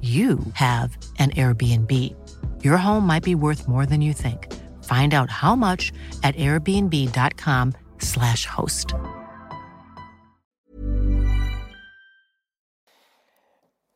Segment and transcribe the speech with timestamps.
[0.00, 1.92] you have an Airbnb.
[2.64, 4.50] Your home might be worth more than you think.
[4.84, 5.92] Find out how much
[6.22, 8.94] at airbnb.com/slash host.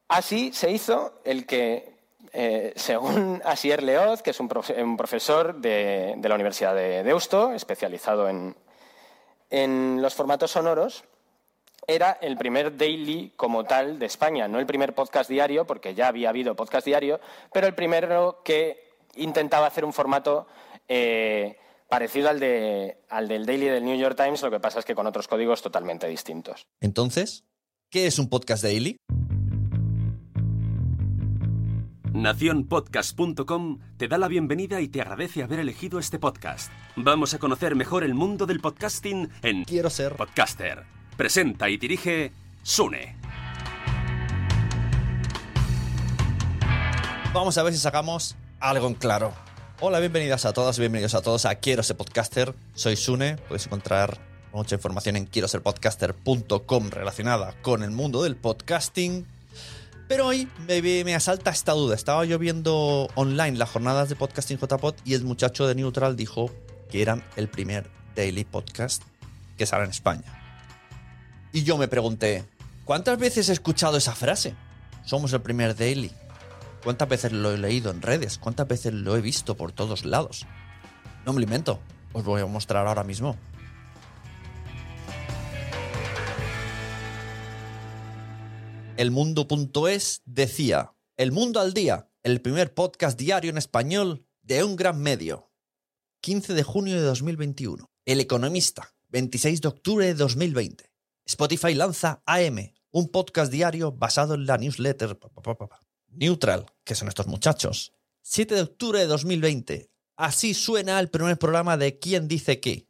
[0.09, 1.97] Así se hizo el que,
[2.32, 7.03] eh, según Asier Leoz, que es un, profe un profesor de, de, la Universidad de
[7.03, 8.56] Deusto, especializado en,
[9.50, 11.05] en los formatos sonoros,
[11.86, 16.08] era el primer daily como tal de España, no el primer podcast diario, porque ya
[16.08, 17.20] había habido podcast diario,
[17.52, 20.46] pero el primero que intentaba hacer un formato
[20.88, 21.56] eh,
[21.88, 24.94] parecido al, de, al del daily del New York Times, lo que pasa es que
[24.94, 26.66] con otros códigos totalmente distintos.
[26.80, 27.44] Entonces,
[27.90, 28.96] ¿qué es un podcast daily?
[32.12, 36.70] Naciónpodcast.com te da la bienvenida y te agradece haber elegido este podcast.
[36.94, 40.94] Vamos a conocer mejor el mundo del podcasting en Quiero ser podcaster.
[41.16, 42.32] Presenta y dirige
[42.64, 43.14] Sune.
[47.32, 49.32] Vamos a ver si sacamos algo en claro.
[49.78, 52.52] Hola, bienvenidas a todas bienvenidos a todos a Quiero ser podcaster.
[52.75, 53.36] Soy Sune.
[53.36, 54.19] Podéis encontrar
[54.52, 55.47] mucha información en quiero
[56.91, 59.25] relacionada con el mundo del podcasting.
[60.08, 61.94] Pero hoy me, me, asalta esta duda.
[61.94, 66.50] Estaba yo viendo online las jornadas de podcasting JPod y el muchacho de Neutral dijo
[66.91, 69.02] que eran el primer daily podcast
[69.56, 70.44] que sale en España.
[71.54, 72.44] Y yo me pregunté,
[72.84, 74.56] ¿cuántas veces he escuchado esa frase?
[75.04, 76.10] Somos el primer daily.
[76.82, 78.38] ¿Cuántas veces lo he leído en redes?
[78.38, 80.47] ¿Cuántas veces lo he visto por todos lados?
[81.25, 81.78] No me lo invento.
[82.12, 83.37] Os voy a mostrar ahora mismo.
[88.97, 95.00] Elmundo.es decía, El Mundo al Día, el primer podcast diario en español de un gran
[95.00, 95.53] medio.
[96.20, 97.88] 15 de junio de 2021.
[98.06, 100.94] El Economista, 26 de octubre de 2020.
[101.26, 105.19] Spotify lanza AM, un podcast diario basado en la newsletter
[106.08, 107.93] Neutral, que son estos muchachos.
[108.22, 109.90] 7 de octubre de 2020.
[110.16, 112.88] Así suena el primer programa de ¿Quién dice qué?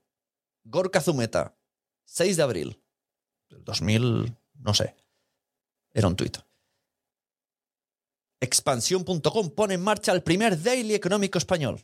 [0.64, 1.56] Gorka Zumeta.
[2.06, 2.82] 6 de abril.
[3.50, 4.96] 2000, no sé.
[5.92, 6.38] Era un tuit.
[8.40, 11.80] Expansión.com pone en marcha el primer daily económico español.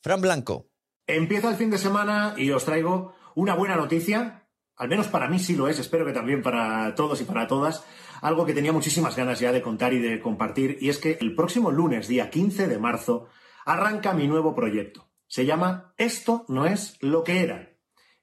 [0.00, 0.70] Fran Blanco.
[1.06, 4.47] Empieza el fin de semana y os traigo una buena noticia.
[4.78, 7.84] Al menos para mí sí lo es, espero que también para todos y para todas.
[8.22, 10.78] Algo que tenía muchísimas ganas ya de contar y de compartir.
[10.80, 13.26] Y es que el próximo lunes, día 15 de marzo,
[13.64, 15.08] arranca mi nuevo proyecto.
[15.26, 17.72] Se llama Esto no es lo que era.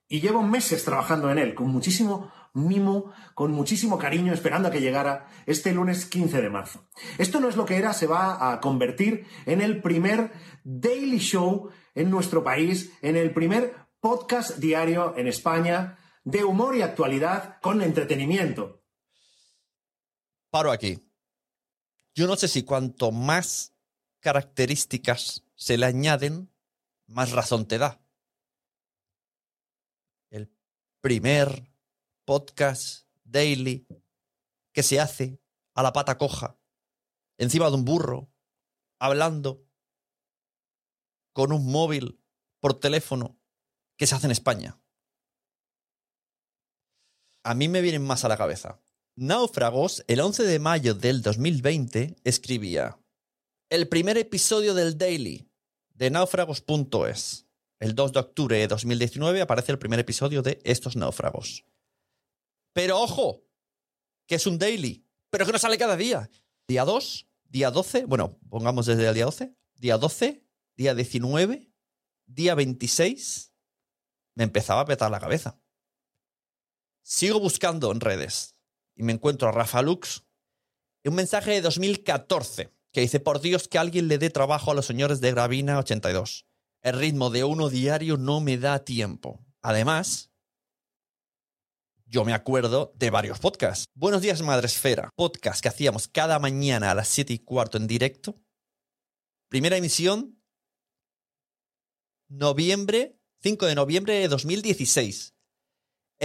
[0.07, 4.79] Y llevo meses trabajando en él, con muchísimo mimo, con muchísimo cariño, esperando a que
[4.79, 6.87] llegara este lunes 15 de marzo.
[7.17, 10.31] Esto no es lo que era, se va a convertir en el primer
[10.63, 16.81] daily show en nuestro país, en el primer podcast diario en España de humor y
[16.81, 18.83] actualidad con entretenimiento.
[20.49, 20.99] Paro aquí.
[22.15, 23.73] Yo no sé si cuanto más
[24.19, 26.51] características se le añaden,
[27.05, 28.01] más razón te da.
[30.31, 30.51] El
[30.99, 31.71] primer
[32.25, 33.87] podcast daily
[34.73, 35.39] que se hace
[35.75, 36.57] a la pata coja,
[37.37, 38.31] encima de un burro,
[38.97, 39.63] hablando
[41.33, 42.19] con un móvil
[42.59, 43.37] por teléfono
[43.97, 44.79] que se hace en España.
[47.45, 48.81] A mí me vienen más a la cabeza.
[49.15, 52.99] Náufragos, el 11 de mayo del 2020, escribía
[53.69, 55.47] el primer episodio del Daily
[55.93, 57.45] de náufragos.es.
[57.79, 61.65] El 2 de octubre de 2019 aparece el primer episodio de Estos náufragos.
[62.73, 63.43] Pero ojo,
[64.25, 66.31] que es un daily, pero que no sale cada día.
[66.67, 70.43] Día 2, día 12, bueno, pongamos desde el día 12, día 12,
[70.77, 71.71] día 19,
[72.25, 73.53] día 26,
[74.33, 75.61] me empezaba a petar la cabeza.
[77.07, 78.55] Sigo buscando en redes
[78.95, 80.25] y me encuentro a Rafa Lux
[81.03, 84.87] un mensaje de 2014 que dice, por Dios que alguien le dé trabajo a los
[84.87, 86.47] señores de Gravina 82.
[86.81, 89.45] El ritmo de uno diario no me da tiempo.
[89.61, 90.31] Además,
[92.07, 93.85] yo me acuerdo de varios podcasts.
[93.93, 95.11] Buenos días, Madresfera.
[95.15, 98.41] Podcast que hacíamos cada mañana a las 7 y cuarto en directo.
[99.47, 100.41] Primera emisión,
[102.29, 105.34] noviembre, 5 de noviembre de 2016.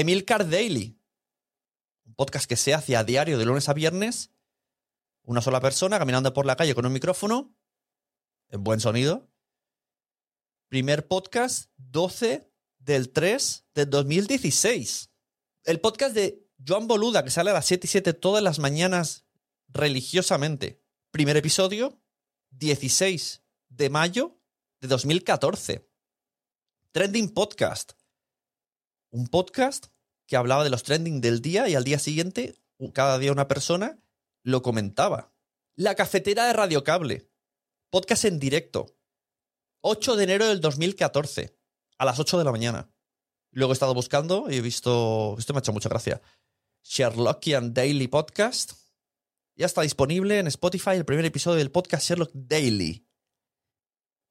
[0.01, 0.99] Emilcar Daily.
[2.07, 4.31] Un podcast que se hace a diario de lunes a viernes.
[5.25, 7.55] Una sola persona caminando por la calle con un micrófono.
[8.49, 9.31] En buen sonido.
[10.69, 15.11] Primer podcast, 12 del 3 del 2016.
[15.65, 19.27] El podcast de Joan Boluda, que sale a las 7 y 7 todas las mañanas
[19.69, 20.83] religiosamente.
[21.11, 22.01] Primer episodio,
[22.53, 24.41] 16 de mayo
[24.81, 25.87] de 2014.
[26.93, 28.00] Trending Podcast.
[29.13, 29.87] Un podcast
[30.27, 32.55] que hablaba de los trending del día y al día siguiente,
[32.95, 33.99] cada día una persona
[34.45, 35.35] lo comentaba.
[35.75, 37.29] La cafetera de Radio Cable.
[37.91, 38.97] Podcast en directo.
[39.83, 41.59] 8 de enero del 2014.
[41.99, 42.93] A las 8 de la mañana.
[43.51, 45.35] Luego he estado buscando y he visto.
[45.39, 46.23] Esto me ha hecho mucha gracia.
[46.85, 48.75] Sherlockian Daily Podcast.
[49.57, 53.07] Ya está disponible en Spotify el primer episodio del podcast Sherlock Daily.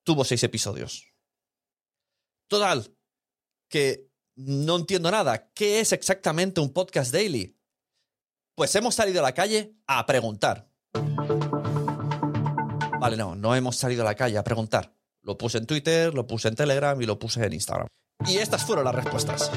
[0.03, 1.13] Tuvo seis episodios.
[2.47, 2.95] Total,
[3.69, 4.08] que
[4.39, 5.51] no entiendo nada.
[5.53, 7.57] ¿Qué es exactamente un podcast daily?
[8.55, 10.69] Pues hemos salido a la calle a preguntar.
[12.99, 14.95] Vale, no, no hemos salido a la calle a preguntar.
[15.23, 17.87] Lo puse en Twitter, lo puse en Telegram y lo puse en Instagram.
[18.27, 19.51] Y estas fueron las respuestas.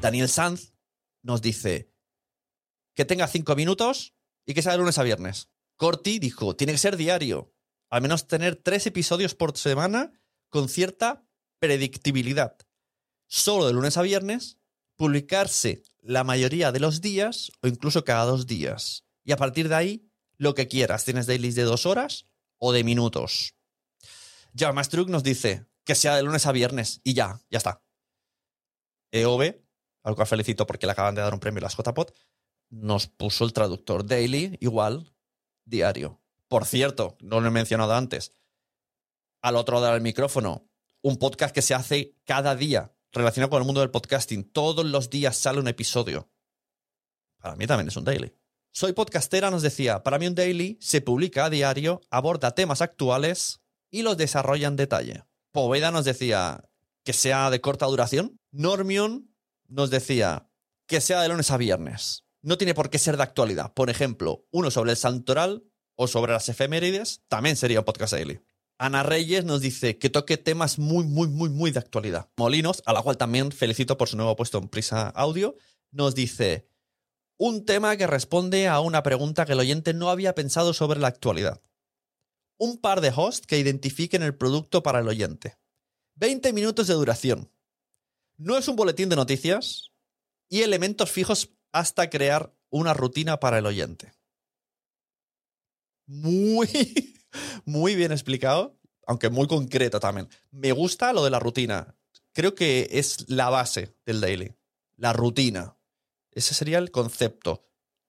[0.00, 0.74] Daniel Sanz
[1.22, 1.92] nos dice
[2.94, 4.14] que tenga cinco minutos
[4.46, 5.48] y que sea de lunes a viernes.
[5.76, 7.53] Corti dijo, tiene que ser diario.
[7.94, 11.24] Al menos tener tres episodios por semana con cierta
[11.60, 12.56] predictibilidad.
[13.28, 14.58] Solo de lunes a viernes,
[14.96, 19.04] publicarse la mayoría de los días o incluso cada dos días.
[19.22, 21.04] Y a partir de ahí, lo que quieras.
[21.04, 22.26] Tienes dailies de dos horas
[22.58, 23.54] o de minutos.
[24.54, 27.84] Ya Mastruk nos dice que sea de lunes a viernes y ya, ya está.
[29.12, 29.54] EOB,
[30.02, 32.12] al cual felicito porque le acaban de dar un premio a las JPOT,
[32.70, 35.14] nos puso el traductor daily igual
[35.64, 36.23] diario.
[36.54, 38.30] Por cierto, no lo he mencionado antes.
[39.42, 40.70] Al otro lado del micrófono,
[41.02, 44.52] un podcast que se hace cada día relacionado con el mundo del podcasting.
[44.52, 46.30] Todos los días sale un episodio.
[47.40, 48.36] Para mí también es un daily.
[48.70, 53.60] Soy podcastera nos decía, para mí un daily se publica a diario, aborda temas actuales
[53.90, 55.24] y los desarrolla en detalle.
[55.50, 56.70] Poveda nos decía
[57.02, 58.38] que sea de corta duración.
[58.52, 59.34] Normion
[59.66, 60.48] nos decía
[60.86, 62.26] que sea de lunes a viernes.
[62.42, 63.74] No tiene por qué ser de actualidad.
[63.74, 65.64] Por ejemplo, uno sobre el santoral
[65.96, 68.40] o sobre las efemérides también sería un podcast daily.
[68.78, 72.28] Ana Reyes nos dice que toque temas muy, muy, muy, muy de actualidad.
[72.36, 75.56] Molinos, a la cual también felicito por su nuevo puesto en Prisa Audio,
[75.92, 76.66] nos dice
[77.36, 81.08] un tema que responde a una pregunta que el oyente no había pensado sobre la
[81.08, 81.62] actualidad.
[82.58, 85.56] Un par de hosts que identifiquen el producto para el oyente.
[86.16, 87.50] 20 minutos de duración.
[88.36, 89.90] No es un boletín de noticias
[90.48, 94.12] y elementos fijos hasta crear una rutina para el oyente.
[96.06, 96.68] Muy,
[97.64, 100.28] muy bien explicado, aunque muy concreto también.
[100.50, 101.96] Me gusta lo de la rutina.
[102.32, 104.54] Creo que es la base del daily.
[104.96, 105.76] La rutina.
[106.32, 107.68] Ese sería el concepto.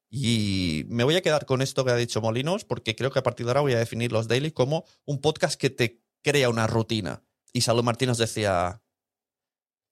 [0.10, 3.24] Y me voy a quedar con esto que ha dicho Molinos, porque creo que a
[3.24, 6.68] partir de ahora voy a definir los daily como un podcast que te crea una
[6.68, 7.24] rutina.
[7.54, 8.82] y Salud Martín nos decía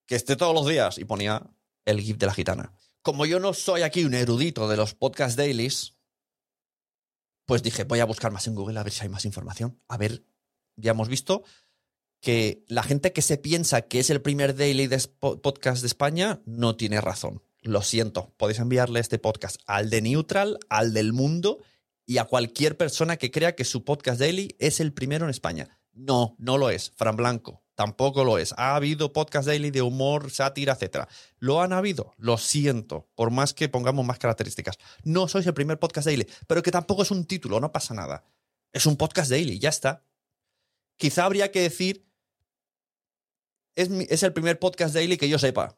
[0.05, 1.49] que esté todos los días y ponía
[1.85, 2.73] el GIF de la gitana.
[3.01, 5.92] Como yo no soy aquí un erudito de los podcast dailies,
[7.45, 9.79] pues dije, voy a buscar más en Google a ver si hay más información.
[9.87, 10.23] A ver,
[10.75, 11.43] ya hemos visto
[12.21, 16.41] que la gente que se piensa que es el primer daily de podcast de España
[16.45, 17.43] no tiene razón.
[17.61, 21.59] Lo siento, podéis enviarle este podcast al de Neutral, al del mundo
[22.05, 25.79] y a cualquier persona que crea que su podcast daily es el primero en España.
[25.93, 26.91] No, no lo es.
[26.95, 28.53] Fran Blanco, tampoco lo es.
[28.57, 31.07] Ha habido podcast daily de humor, sátira, etc.
[31.39, 34.77] Lo han habido, lo siento, por más que pongamos más características.
[35.03, 38.23] No sois el primer podcast daily, pero que tampoco es un título, no pasa nada.
[38.71, 40.05] Es un podcast daily, ya está.
[40.97, 42.05] Quizá habría que decir
[43.75, 45.77] es, el primer podcast daily que yo sepa.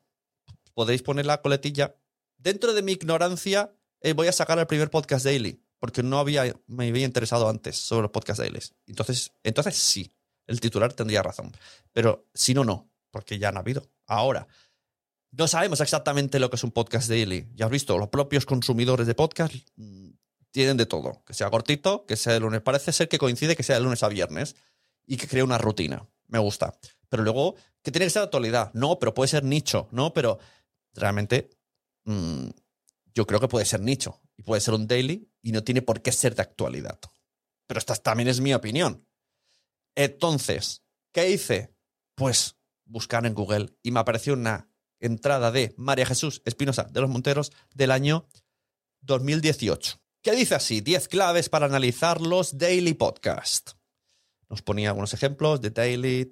[0.73, 1.95] Podéis poner la coletilla.
[2.37, 6.53] Dentro de mi ignorancia, eh, voy a sacar el primer podcast daily, porque no había,
[6.67, 8.75] me había interesado antes sobre los podcast dailies.
[8.85, 10.13] Entonces, entonces sí,
[10.47, 11.51] el titular tendría razón.
[11.93, 13.89] Pero si no, no, porque ya han habido.
[14.07, 14.47] Ahora,
[15.31, 17.47] no sabemos exactamente lo que es un podcast daily.
[17.55, 20.09] Ya has visto, los propios consumidores de podcast mm,
[20.51, 21.23] tienen de todo.
[21.25, 22.61] Que sea cortito, que sea de lunes.
[22.61, 24.55] Parece ser que coincide que sea de lunes a viernes
[25.05, 26.07] y que cree una rutina.
[26.27, 26.77] Me gusta.
[27.09, 28.71] Pero luego que tiene que ser de actualidad.
[28.73, 30.13] No, pero puede ser nicho, ¿no?
[30.13, 30.39] Pero
[30.93, 31.49] realmente
[32.05, 32.47] mm,
[33.13, 36.01] yo creo que puede ser nicho y puede ser un daily y no tiene por
[36.01, 36.99] qué ser de actualidad.
[37.67, 39.05] Pero esta también es mi opinión.
[39.95, 41.73] Entonces, ¿qué hice?
[42.15, 47.09] Pues buscar en Google y me apareció una entrada de María Jesús Espinosa de los
[47.09, 48.27] Monteros del año
[49.01, 49.99] 2018.
[50.21, 50.81] ¿Qué dice así?
[50.81, 53.71] 10 claves para analizar los daily podcast.
[54.49, 56.31] Nos ponía algunos ejemplos de daily.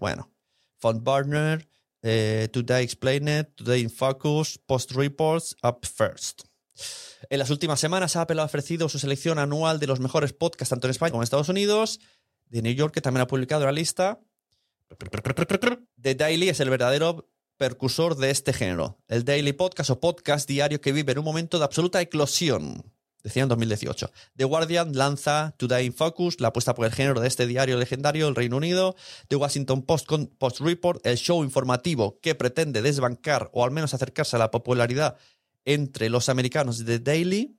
[0.00, 0.32] Bueno,
[0.78, 1.68] Fund Partner,
[2.02, 6.42] eh, Today Explained, Today in Focus, Post Reports, Up First.
[7.28, 10.86] En las últimas semanas, Apple ha ofrecido su selección anual de los mejores podcasts tanto
[10.86, 12.00] en España como en Estados Unidos.
[12.50, 14.20] De New York, que también ha publicado la lista.
[16.00, 18.98] The Daily es el verdadero percursor de este género.
[19.08, 22.84] El Daily Podcast o podcast diario que vive en un momento de absoluta eclosión
[23.22, 24.10] decía en 2018.
[24.36, 28.26] The Guardian lanza Today in Focus, la apuesta por el género de este diario legendario
[28.26, 28.96] del Reino Unido.
[29.28, 34.36] The Washington Post, Post Report, el show informativo que pretende desbancar o al menos acercarse
[34.36, 35.16] a la popularidad
[35.64, 37.56] entre los americanos de Daily.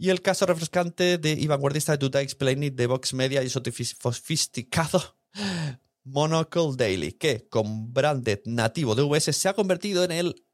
[0.00, 5.18] Y el caso refrescante de y vanguardista de Today Explained de Vox Media y sofisticado
[6.04, 10.46] Monocle Daily, que con branded nativo de VS se ha convertido en el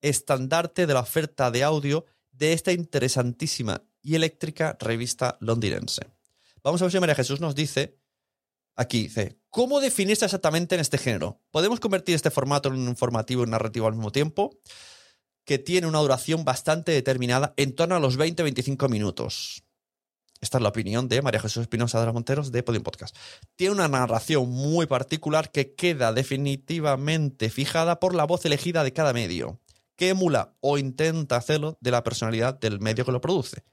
[0.00, 6.02] estandarte de la oferta de audio de esta interesantísima y eléctrica revista londinense.
[6.62, 7.98] Vamos a ver si María Jesús nos dice,
[8.76, 11.42] aquí dice, ¿cómo definirse exactamente en este género?
[11.50, 14.56] ¿Podemos convertir este formato en un informativo y narrativo al mismo tiempo?
[15.44, 19.64] Que tiene una duración bastante determinada, en torno a los 20-25 minutos.
[20.40, 23.16] Esta es la opinión de María Jesús Espinosa de los Monteros de Podium Podcast.
[23.56, 29.12] Tiene una narración muy particular que queda definitivamente fijada por la voz elegida de cada
[29.12, 29.60] medio
[29.96, 33.64] que emula o intenta hacerlo de la personalidad del medio que lo produce.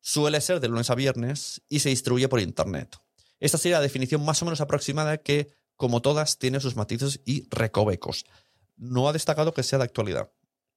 [0.00, 2.96] Suele ser de lunes a viernes y se distribuye por Internet.
[3.38, 7.48] Esta sería la definición más o menos aproximada que, como todas, tiene sus matices y
[7.50, 8.24] recovecos.
[8.76, 10.30] No ha destacado que sea de actualidad.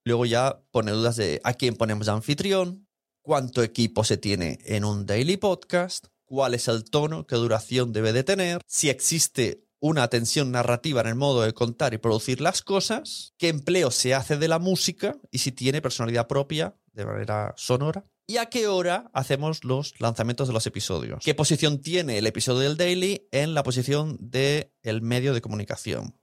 [0.05, 2.87] Luego ya pone dudas de a quién ponemos de anfitrión,
[3.23, 8.13] cuánto equipo se tiene en un daily podcast, cuál es el tono, qué duración debe
[8.13, 12.61] de tener, si existe una atención narrativa en el modo de contar y producir las
[12.61, 17.55] cosas, qué empleo se hace de la música y si tiene personalidad propia de manera
[17.57, 18.05] sonora.
[18.27, 21.23] ¿Y a qué hora hacemos los lanzamientos de los episodios?
[21.23, 26.15] ¿Qué posición tiene el episodio del Daily en la posición del el medio de comunicación?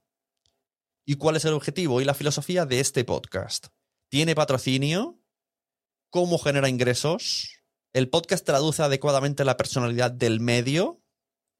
[1.05, 3.67] ¿Y cuál es el objetivo y la filosofía de este podcast?
[4.09, 5.19] ¿Tiene patrocinio?
[6.09, 7.49] ¿Cómo genera ingresos?
[7.91, 11.01] ¿El podcast traduce adecuadamente la personalidad del medio?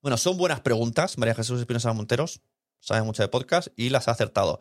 [0.01, 2.41] Bueno, son buenas preguntas, María Jesús Espinosa Monteros,
[2.79, 4.59] sabe mucho de podcast y las ha acertado.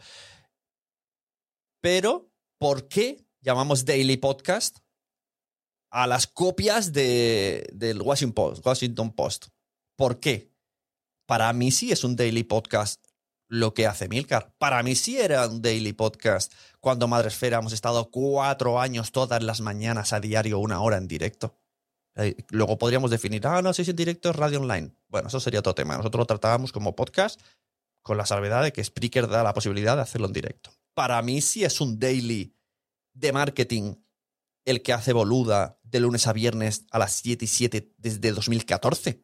[1.81, 4.79] Pero, ¿por qué llamamos Daily Podcast
[5.91, 9.47] a las copias de, del Washington Post, Washington Post?
[9.97, 10.53] ¿Por qué?
[11.27, 13.12] Para mí sí es un Daily Podcast
[13.53, 14.55] lo que hace Milcar.
[14.57, 19.61] Para mí sí era un Daily Podcast cuando Madresfera hemos estado cuatro años todas las
[19.61, 21.61] mañanas a diario, una hora en directo.
[22.17, 24.97] Eh, luego podríamos definir, ah, no, si es en directo es radio online.
[25.09, 25.99] Bueno, eso sería otro tema.
[25.99, 27.43] Nosotros lo tratábamos como podcast
[28.01, 30.71] con la salvedad de que Spreaker da la posibilidad de hacerlo en directo.
[30.95, 32.57] Para mí sí es un daily
[33.13, 33.97] de marketing
[34.65, 39.23] el que hace boluda de lunes a viernes a las 7 y 7 desde 2014.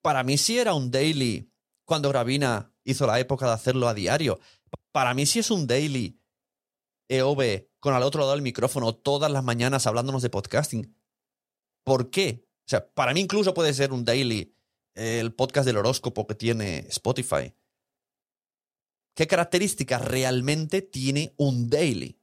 [0.00, 1.52] Para mí sí era un daily
[1.84, 4.38] cuando Gravina hizo la época de hacerlo a diario.
[4.92, 6.20] Para mí sí es un daily
[7.08, 10.96] EOB con al otro lado del micrófono todas las mañanas hablándonos de podcasting.
[11.84, 12.46] ¿Por qué?
[12.60, 14.54] O sea, para mí incluso puede ser un daily
[14.94, 17.54] el podcast del horóscopo que tiene Spotify.
[19.14, 22.18] ¿Qué características realmente tiene un daily?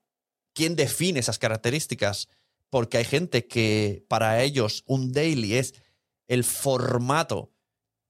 [0.54, 2.30] ¿Quién define esas características?
[2.70, 5.76] Porque hay gente que para ellos un daily es
[6.28, 7.52] el formato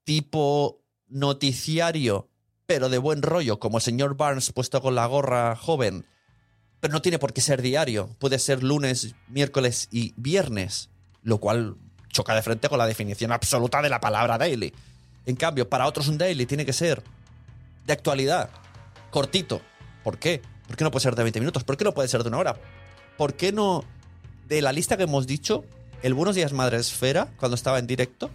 [0.04, 2.28] tipo noticiario,
[2.70, 6.06] pero de buen rollo, como el señor Barnes puesto con la gorra joven.
[6.78, 8.14] Pero no tiene por qué ser diario.
[8.20, 10.88] Puede ser lunes, miércoles y viernes,
[11.24, 11.74] lo cual
[12.10, 14.72] choca de frente con la definición absoluta de la palabra daily.
[15.26, 17.02] En cambio, para otros un daily tiene que ser
[17.86, 18.50] de actualidad,
[19.10, 19.60] cortito.
[20.04, 20.40] ¿Por qué?
[20.68, 21.64] ¿Por qué no puede ser de 20 minutos?
[21.64, 22.56] ¿Por qué no puede ser de una hora?
[23.18, 23.82] ¿Por qué no,
[24.46, 25.64] de la lista que hemos dicho,
[26.04, 28.30] el Buenos Días Madre Esfera, cuando estaba en directo,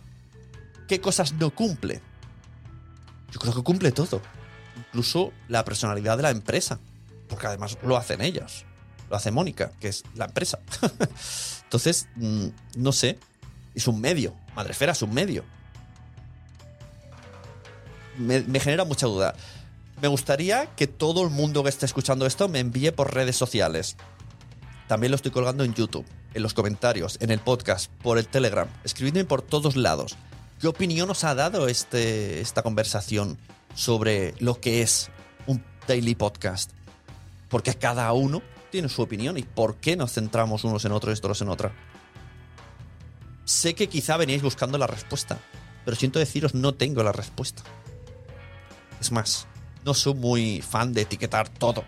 [0.89, 2.01] qué cosas no cumple?
[3.35, 4.21] Yo creo que cumple todo.
[4.77, 6.79] Incluso la personalidad de la empresa.
[7.27, 8.63] Porque además lo hacen ellas.
[9.09, 10.59] Lo hace Mónica, que es la empresa.
[11.63, 13.19] Entonces, mm, no sé.
[13.73, 14.33] Es un medio.
[14.55, 15.43] Madrefera es un medio.
[18.17, 19.35] Me, genera mucha duda.
[20.01, 23.97] Me gustaría que todo el mundo que esté escuchando esto me envíe por redes sociales.
[24.87, 28.69] También lo estoy colgando en YouTube, en los comentarios, en el podcast, por el Telegram.
[28.85, 30.15] Escribidme por todos lados.
[30.59, 33.37] ¿Qué opinión os ha dado este, esta conversación
[33.75, 35.09] sobre lo que es
[35.47, 36.71] un daily podcast?
[37.49, 41.19] Porque cada uno tiene su opinión y por qué nos centramos unos en otros y
[41.19, 41.73] otros en otra.
[43.43, 45.39] Sé que quizá veníais buscando la respuesta,
[45.83, 47.63] pero siento deciros no tengo la respuesta.
[49.01, 49.47] Es más,
[49.83, 51.83] no soy muy fan de etiquetar todo.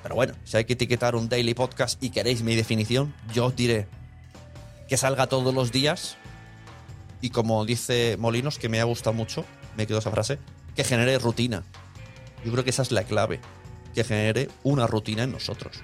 [0.00, 3.56] Pero bueno, si hay que etiquetar un daily podcast y queréis mi definición, yo os
[3.56, 3.88] diré
[4.88, 6.18] que salga todos los días
[7.24, 9.46] y como dice Molinos, que me ha gustado mucho,
[9.78, 10.38] me quedo esa frase,
[10.76, 11.62] que genere rutina.
[12.44, 13.40] Yo creo que esa es la clave,
[13.94, 15.78] que genere una rutina en nosotros.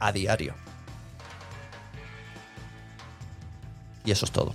[0.00, 0.54] A diario.
[4.04, 4.54] Y eso es todo.